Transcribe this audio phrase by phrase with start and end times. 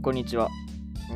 [0.00, 0.48] こんにちは。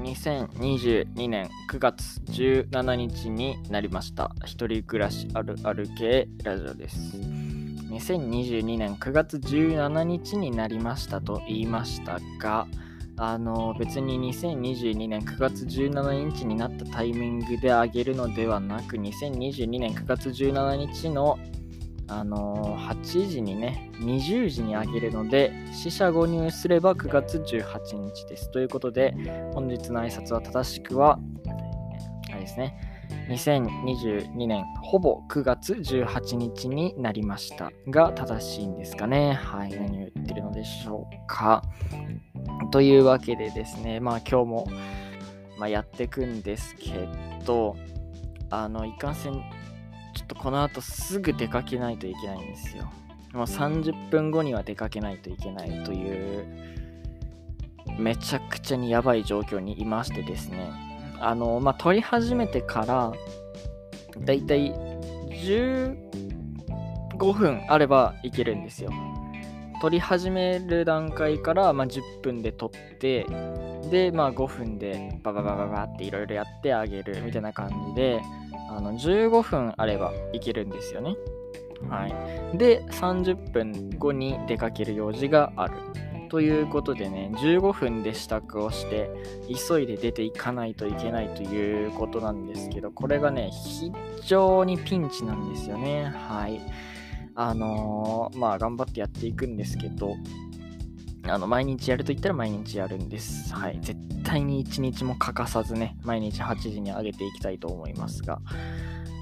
[0.03, 4.35] 2022年9月17日になりました。
[4.45, 7.17] 一人暮らしあるある系ラジオです。
[7.17, 12.67] 2022年9月17日になりましたと言いましたが、
[13.17, 21.39] あの別に2022年9月17日になったタイミングで上げるのではなく、2022年9月17日の
[22.09, 28.51] あのー8時にね、20時にあげるので、死者誤入すれば9月18日です。
[28.51, 29.15] ということで、
[29.55, 31.19] 本日の挨拶は正しくは、
[32.31, 32.77] あれですね、
[33.29, 39.35] 2022年ほぼ9月18日になりましたが正しいんですかね。
[39.35, 41.63] はい、何を言ってるのでしょうか。
[42.71, 44.67] というわけでですね、まあ今日も、
[45.59, 47.09] まあ、やっていくんですけ
[47.45, 47.77] ど、
[48.51, 49.43] あの、いかんせん、
[50.35, 52.91] とこの後すぐ出かけないといけないんですよ。
[53.33, 56.47] もう30分後には出かけないといけないという、
[57.99, 60.71] めちゃくちゃにやばい状況にいましてですね。
[61.21, 63.13] あの、まあ、撮り始めてから、
[64.25, 64.73] だいたい
[65.31, 68.91] 15分あればいけるんですよ。
[69.83, 73.27] 撮り始める段階から、まあ、10分で撮って、
[73.91, 78.23] で、まあ、5分でバババババっていろいろやってあげるみたいな感じで、
[78.71, 81.17] あの15分あればいけるんですよね。
[81.91, 82.57] はい。
[82.57, 85.75] で、30分後に出かける用事がある。
[86.29, 89.11] ということでね、15分で支度をして、
[89.69, 93.91] 急いで出ていかないといけないということなんですけど、これがね、非
[94.25, 96.05] 常にピンチなんですよね。
[96.05, 96.61] はい。
[97.35, 100.17] あのーまあ、頑張ってやっていくんですけど、
[101.25, 103.55] あの、毎日やると言ったら毎日やるんです。
[103.55, 103.79] はい。
[103.81, 108.41] 絶対に一日も欠かさずね、毎日8時に上げていきたいと思いますが、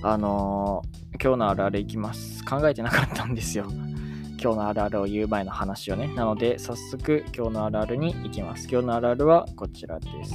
[0.02, 2.42] あのー今日のあるあるいきます。
[2.46, 3.66] 考えてなかったんですよ。
[4.42, 6.06] 今日のあるあるを言う前の話をね。
[6.14, 8.66] なので、早速今日のあるあるに行きます。
[8.70, 10.32] 今日のあるあるはこちらです。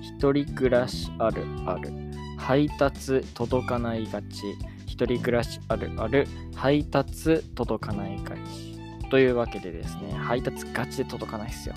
[0.00, 1.92] 一人暮らしあるある。
[2.38, 4.56] 配達届かないがち。
[5.00, 6.26] 一人暮らしあるある。
[6.54, 8.78] 配達届かないがち。
[9.08, 11.74] というわけでですね、配達ガチで届かないですよ。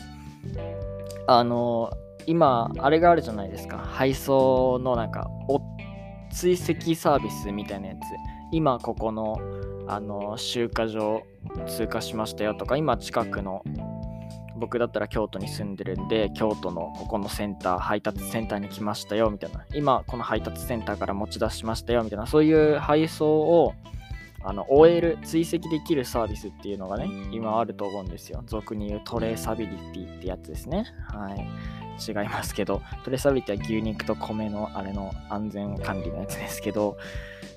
[1.27, 1.89] あの
[2.25, 3.77] 今、あれがあるじゃないですか。
[3.77, 5.29] 配送のなんか、
[6.33, 7.99] 追跡サービスみたいなやつ。
[8.51, 9.37] 今ここの
[9.87, 11.21] あの集荷場
[11.65, 13.63] 通過しましたよとか、今近くの
[14.55, 23.73] 僕だったら京都に住んでるんで、京都のここのセンター、配達センターに来ましたよみたいな、今この配達センターから持ち出しましたよみたいな、そういう配送を
[24.45, 28.43] あの終える、追跡できるサービスっていうのがね、今あると思うんですよ。
[28.45, 30.85] 俗に言うトレーサビリティってやつですね。
[31.07, 31.47] はい。
[32.05, 36.97] 違いますけど、トレーサビリティは牛肉と米のあれの安全管理のやつですけど、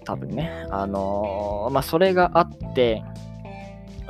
[0.05, 3.03] 多分ね、あのーまあ、それがあって、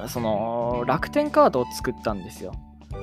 [0.08, 2.52] その、楽天カードを作ったんですよ。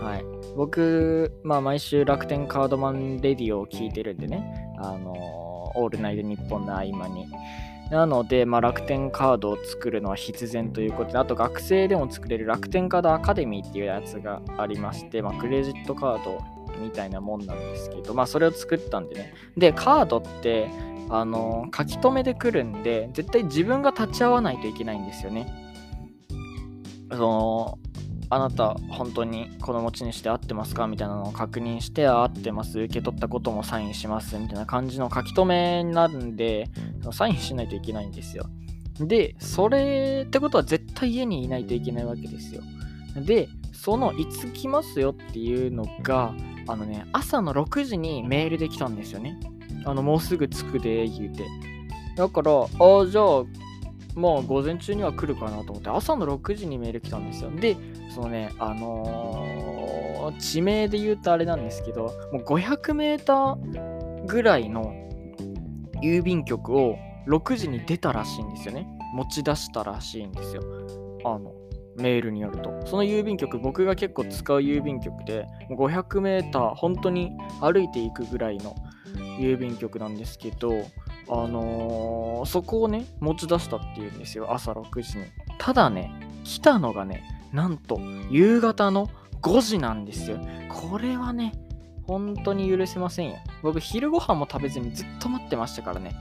[0.01, 0.25] はい。
[0.55, 5.43] 僕、まあ、毎週楽天カードマンレディオを聞いてるんでね、あのー
[5.75, 7.27] オールナイトニッポンの合間に。
[7.91, 16.41] なので、まあ、楽天カードを作るのは必然ということで、あと学生でも作れる楽天カードアカデミーっていうやつがありまして、まあ、クレジットカード
[16.81, 19.33] みたいなもんなんですけど、まあ、それを作ったんでね。
[19.57, 20.69] で、カードって、
[21.09, 25.45] あの書き留めで来るんで、絶対自分が立ち会わないといけないんですよね。
[27.11, 27.77] その、
[28.29, 30.87] あなた、本当にこの持ち主で合ってますか？
[30.87, 36.69] みたいなのを確認して、合ってます、受け取ったこともサインします、みたいな感じの書き留めになるんで、
[37.11, 38.45] サインしないといけないんですよ。
[38.99, 42.61] で、それってことは絶対家にいないといけないわけですよ。
[43.15, 45.11] で、そのいつ来ますよ？
[45.11, 46.33] っていうのが、
[46.67, 49.39] あのね、朝の6時にメールで来たんですよね。
[49.85, 51.43] あの、もうすぐ着くで、言うて。
[52.15, 52.65] だから、あ
[53.01, 53.43] あ、じゃあ、
[54.15, 57.51] もう午前中には来るかなと思って、朝の6時にメール来たんですよ。
[57.51, 57.75] で、
[58.13, 64.93] そのね、あのー地名で言うとあれなんですけど、もう500メーターぐらいの
[66.01, 66.97] 郵便局を
[67.27, 68.87] 6時に出たらしいんですよね。
[69.13, 70.63] 持ち出したらしいんですよ。
[71.25, 71.51] あの、
[71.97, 72.71] メールによると。
[72.85, 78.75] その郵便局、僕が結構使う郵便局で、500メーター、本当に歩いていくぐらいの
[79.39, 80.71] 郵便局なんですけど、
[81.29, 85.25] あのーそこをね、持ち出したっていうんですよ、朝6時に。
[85.57, 86.11] ただね、
[86.43, 87.23] 来たのがね、
[87.53, 89.09] なんと夕方の
[89.41, 90.39] 5時なんですよ。
[90.69, 91.53] これはね、
[92.07, 93.37] 本当に許せませんよ。
[93.61, 96.15] 僕、昼ご飯も食べずにずっと待ってましたからね。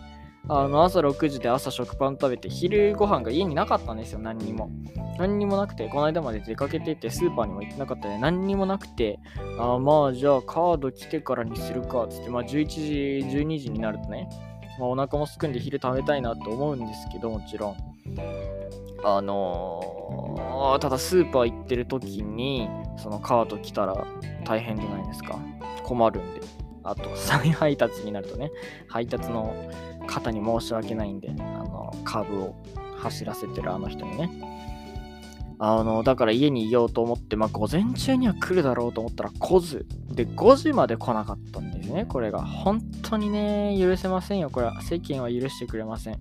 [0.48, 4.70] あの朝6時で朝食パン食べて昼ご飯が家になかったんですよ何にも
[5.16, 9.20] 何にもなくてこの間まで出かけててスーパーにも行ってなかったんで何にもなくて
[9.60, 14.28] あまあじゃあカード来てからにするかっつってまあ11時12時になるとね、
[14.80, 17.76] まあ、お腹もすくんで昼食べたいなと思うんですけどもちろん
[19.04, 24.06] あのーただスーパー行ってる時にそのカード来たら
[24.44, 25.38] 大変じゃないですか。
[25.82, 26.40] 困るんで。
[26.84, 28.50] あと、再配達になるとね、
[28.88, 29.54] 配達の
[30.06, 32.54] 方に申し訳ないんで、あの、カーブを
[32.98, 34.30] 走らせてるあの人にね。
[35.58, 39.86] あの、だから家にいようと思って、まあ、午前中には来るだろうと思ったら来ず。
[40.10, 42.42] で、5時まで来なかったんですね、これが。
[42.44, 44.50] 本当にね、許せませんよ。
[44.50, 46.18] これは世間は許してくれません。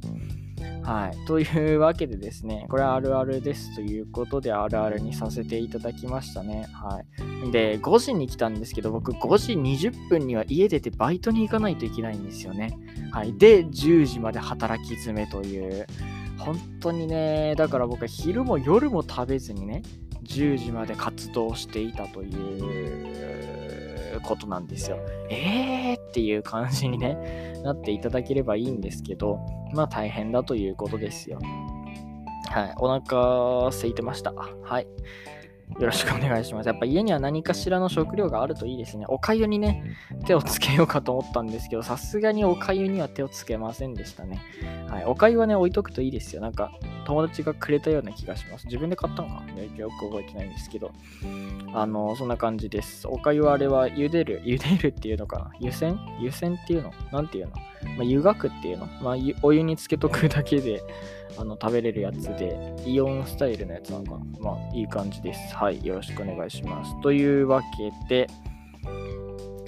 [0.92, 1.26] はい。
[1.26, 6.68] というわけでですね、これはあるあるですということで、あるあるにさせていただきましたね。
[6.74, 7.00] は
[7.48, 7.52] い。
[7.52, 12.78] で、5時に来たんですけど、僕5時20分には家出てバイトに行かないといけないんですよね。
[13.12, 13.34] はい。
[13.38, 15.88] で、10時まで働き詰めという、
[16.38, 19.84] 本当にね、だから僕は昼も夜も食べずにね、
[20.24, 23.51] 10時まで活動していたという
[24.20, 24.98] ことなんですよ。
[25.30, 29.40] えーっていう感じにね、なっていただければいいんですけど、
[29.74, 31.40] まあ大変だということですよ。
[32.50, 32.74] はい。
[32.78, 34.34] お腹空いてました。
[34.34, 34.88] はい。
[35.80, 36.68] よろしくお願いします。
[36.68, 39.06] やっぱ家には何かしらの食料があるといいですね。
[39.08, 44.42] おかゆにね、手をつけようかと思ったんですけど、さすがにおかゆには手をつけませんでしたね。
[44.90, 45.06] はい。
[45.06, 46.42] おかゆはね、置いとくといいですよ。
[46.42, 46.72] なんか、
[47.06, 48.66] 友達がくれたような気がします。
[48.66, 50.92] 自分で買ったのかなよく覚えてないんですけど。
[51.74, 53.08] あの、そんな感じです。
[53.08, 56.00] おかゆはあれは茹でる、 茹でるっていうのかな湯煎？
[56.20, 56.94] 湯煎っていうの？
[57.12, 57.54] なんていうの？
[57.98, 58.86] まあ、湯がくっていうの？
[59.02, 60.82] まあ、お湯につけとくだけで、
[61.38, 65.56] あの食べれるやつで、イオンスタイルのやつなのかまあ、いい感じです。
[65.56, 65.84] はい。
[65.86, 67.00] よろしくお願いします。
[67.02, 68.28] というわけで、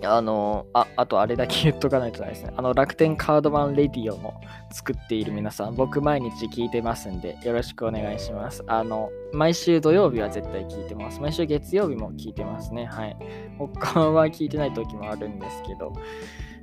[0.05, 2.53] あの、あ、あとあれだけ言っとかないとないですね。
[2.55, 4.41] あの、楽天カードマンレディオも
[4.71, 8.63] 作っている皆さん、僕毎日聞いてますんで、よろしくお願いします。
[8.67, 11.19] あの、毎週土曜日は絶対聞いてます。
[11.19, 12.85] 毎週月曜日も聞いてますね。
[12.85, 13.17] はい。
[13.57, 15.93] 他は聞いてない時もあるんですけど、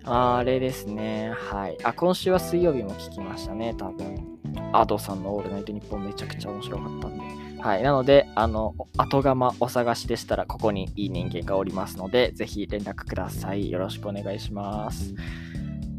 [0.05, 1.33] あれですね。
[1.35, 1.77] はい。
[1.83, 4.39] あ、今週は水曜日も聞きましたね、多分。
[4.73, 7.50] アドさんのオールナイトニッポンめちゃくちゃ面白かったんで。
[7.63, 7.83] はい。
[7.83, 13.71] なので、あの、後釜お探しでしたら、ここにいい人間がおりますので、ぜひ連絡ください。
[13.71, 15.15] よろしくお願いします。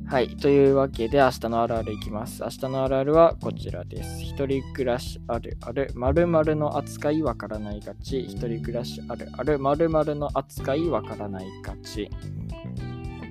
[0.08, 0.36] はい。
[0.36, 2.42] というわけで、明日のあるあるいきます。
[2.42, 4.22] 明日のあるあるはこちらです。
[4.22, 8.22] 一人暮らしあるある、〇〇の扱いわからないがち。
[8.22, 12.10] 一人暮らしあるある、〇〇の扱いわからないがち。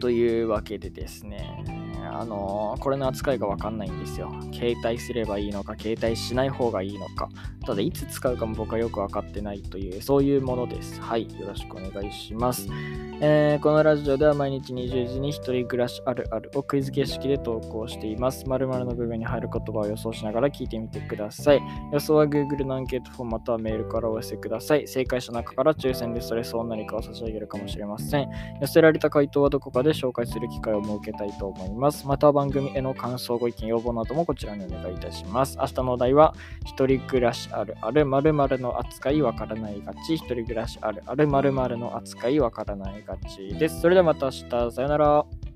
[0.01, 1.80] というわけでですね、
[2.13, 4.31] あのー、これの扱いがわかんないんですよ。
[4.53, 7.29] 携帯すればいいのか、携帯しない方がいいのか。
[7.67, 11.01] ただ、いつ使うかも僕はよくわかってないという、そういうものです。
[11.01, 11.25] はい。
[11.39, 12.69] よろしくお願いします。
[13.23, 18.49] えー、このラジオでは毎日20時に一人暮らしあるあるをクイズ形式で投稿しています。
[18.49, 21.61] 〇〇の部分に入る言葉を予想しながら聞いてみてください。
[21.93, 24.89] 予想は Google のアンケートフォームまたはメールからお寄せください。
[24.89, 28.31] 正解者の中から抽選でそれそう何かを差し上げるかもしれません。
[28.59, 32.00] 寄せられた回答はどこかで紹介する機会を設けたいと思います。
[32.07, 35.59] また番組への感想、ご意見、要望などもこちらにお願いいたします。
[35.59, 43.81] 明日のお題は、一人暮らしあるある〇〇の扱いわからないがち、一人暮らしあるある〇〇の扱いわからないがちです。
[43.81, 45.50] それではまた明日、さよなら。